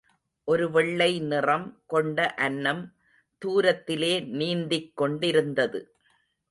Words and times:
ஒரு 0.47 0.71
வெள்ளை 0.71 1.19
நிறம் 1.19 1.83
கொண்ட 1.85 2.33
அன்னம் 2.35 2.93
தூரத்திலே 3.41 4.13
நீந்திக் 4.31 4.91
கொண்டிருந்தது. 4.95 5.95